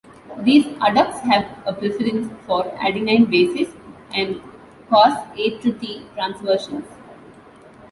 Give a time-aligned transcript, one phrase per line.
[0.39, 3.71] These adducts have a preference for adenine bases,
[4.11, 4.41] and
[4.89, 6.87] cause A-to-T transversions.